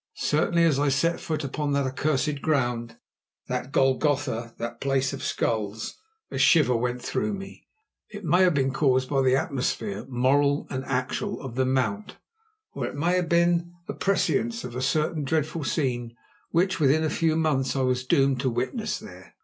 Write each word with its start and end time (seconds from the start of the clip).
Certainly 0.15 0.63
as 0.63 0.79
I 0.79 0.89
set 0.89 1.19
foot 1.19 1.43
upon 1.43 1.73
that 1.73 1.85
accursed 1.85 2.41
ground, 2.41 2.97
that 3.45 3.71
Golgotha, 3.71 4.55
that 4.57 4.81
Place 4.81 5.13
of 5.13 5.21
Skulls, 5.21 5.95
a 6.31 6.39
shiver 6.39 6.75
went 6.75 7.03
through 7.03 7.35
me. 7.35 7.67
It 8.09 8.23
may 8.25 8.41
have 8.41 8.55
been 8.55 8.73
caused 8.73 9.07
by 9.11 9.21
the 9.21 9.35
atmosphere, 9.35 10.07
moral 10.09 10.65
and 10.71 10.83
actual, 10.85 11.39
of 11.41 11.53
the 11.53 11.67
mount, 11.67 12.17
or 12.73 12.87
it 12.87 12.95
may 12.95 13.13
have 13.15 13.29
been 13.29 13.73
a 13.87 13.93
prescience 13.93 14.63
of 14.63 14.75
a 14.75 14.81
certain 14.81 15.23
dreadful 15.23 15.63
scene 15.63 16.15
which 16.49 16.79
within 16.79 17.03
a 17.03 17.09
few 17.11 17.35
months 17.35 17.75
I 17.75 17.81
was 17.81 18.03
doomed 18.03 18.39
to 18.39 18.49
witness 18.49 18.97
there. 18.97 19.35